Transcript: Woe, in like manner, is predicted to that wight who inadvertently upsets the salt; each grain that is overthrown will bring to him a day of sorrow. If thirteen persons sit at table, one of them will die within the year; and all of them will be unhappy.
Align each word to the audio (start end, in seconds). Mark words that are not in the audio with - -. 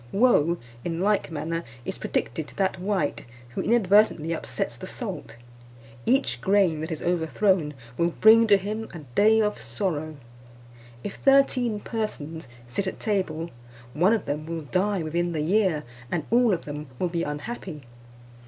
Woe, 0.11 0.57
in 0.83 0.99
like 0.99 1.29
manner, 1.29 1.63
is 1.85 1.99
predicted 1.99 2.47
to 2.47 2.55
that 2.55 2.79
wight 2.79 3.23
who 3.49 3.61
inadvertently 3.61 4.33
upsets 4.33 4.75
the 4.75 4.87
salt; 4.87 5.37
each 6.07 6.41
grain 6.41 6.81
that 6.81 6.89
is 6.91 7.03
overthrown 7.03 7.75
will 7.99 8.09
bring 8.09 8.47
to 8.47 8.57
him 8.57 8.87
a 8.95 9.01
day 9.13 9.39
of 9.39 9.59
sorrow. 9.61 10.17
If 11.03 11.17
thirteen 11.17 11.81
persons 11.81 12.47
sit 12.67 12.87
at 12.87 12.99
table, 12.99 13.51
one 13.93 14.13
of 14.13 14.25
them 14.25 14.47
will 14.47 14.61
die 14.61 15.03
within 15.03 15.33
the 15.33 15.41
year; 15.41 15.83
and 16.11 16.25
all 16.31 16.51
of 16.51 16.65
them 16.65 16.87
will 16.97 17.09
be 17.09 17.21
unhappy. 17.21 17.83